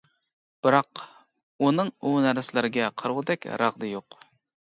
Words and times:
بىراق، 0.67 1.01
ئۇنىڭ 1.65 1.91
ئۇ 2.07 2.13
نەرسىلەرگە 2.25 2.89
قارىغۇدەك 3.01 3.47
رەغدى 3.63 3.93
يوق. 3.93 4.19